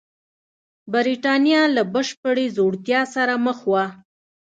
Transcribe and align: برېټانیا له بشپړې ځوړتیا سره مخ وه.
برېټانیا 0.93 1.61
له 1.75 1.83
بشپړې 1.93 2.45
ځوړتیا 2.55 3.01
سره 3.15 3.33
مخ 3.45 3.59
وه. 3.71 3.85